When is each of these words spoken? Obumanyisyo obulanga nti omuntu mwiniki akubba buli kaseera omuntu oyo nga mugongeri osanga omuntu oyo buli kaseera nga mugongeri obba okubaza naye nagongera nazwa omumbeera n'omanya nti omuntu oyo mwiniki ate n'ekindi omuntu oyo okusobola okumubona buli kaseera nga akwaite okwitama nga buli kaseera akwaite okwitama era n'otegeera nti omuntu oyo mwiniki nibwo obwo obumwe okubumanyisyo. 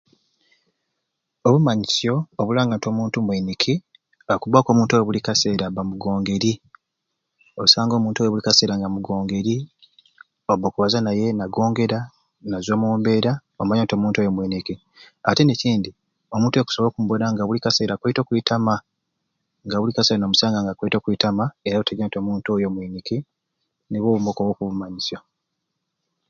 Obumanyisyo 1.47 2.13
obulanga 2.41 2.75
nti 2.77 2.87
omuntu 2.91 3.17
mwiniki 3.25 3.73
akubba 4.33 4.59
buli 5.05 5.19
kaseera 5.27 5.63
omuntu 5.67 5.71
oyo 5.81 5.85
nga 5.85 5.87
mugongeri 5.89 6.51
osanga 7.63 7.93
omuntu 7.95 8.17
oyo 8.19 8.31
buli 8.31 8.45
kaseera 8.47 8.73
nga 8.77 8.89
mugongeri 8.93 9.55
obba 10.51 10.65
okubaza 10.67 10.99
naye 11.05 11.25
nagongera 11.37 11.99
nazwa 12.49 12.73
omumbeera 12.75 13.31
n'omanya 13.55 13.83
nti 13.83 13.93
omuntu 13.97 14.17
oyo 14.19 14.31
mwiniki 14.35 14.75
ate 15.29 15.41
n'ekindi 15.45 15.89
omuntu 16.35 16.53
oyo 16.55 16.63
okusobola 16.63 16.89
okumubona 16.91 17.47
buli 17.49 17.61
kaseera 17.65 17.91
nga 17.93 17.97
akwaite 18.01 18.19
okwitama 18.23 18.73
nga 19.65 19.77
buli 19.79 19.91
kaseera 19.97 20.25
akwaite 20.71 20.97
okwitama 20.99 21.43
era 21.67 21.75
n'otegeera 21.77 22.07
nti 22.09 22.17
omuntu 22.21 22.47
oyo 22.55 22.67
mwiniki 22.73 23.17
nibwo 23.89 24.07
obwo 24.11 24.29
obumwe 24.29 24.51
okubumanyisyo. 24.53 25.17